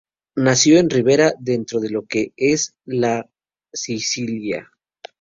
Nació 0.37 0.79
en 0.79 0.89
Ribera, 0.89 1.31
dentro 1.39 1.79
de 1.79 1.91
lo 1.91 2.07
que 2.07 2.33
es 2.35 2.73
la 2.85 3.29
Sicilia. 3.71 4.71